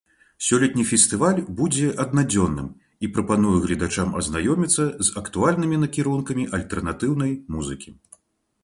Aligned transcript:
Сёлетні 0.45 0.85
фестываль 0.91 1.41
будзе 1.59 1.89
аднадзённым 2.03 2.71
і 3.07 3.11
прапануе 3.19 3.53
гледачам 3.67 4.09
азнаёміцца 4.23 4.83
з 4.87 5.07
актуальнымі 5.23 5.75
накірункамі 5.85 6.49
альтэрнатыўнай 6.59 7.31
музыкі. 7.57 7.89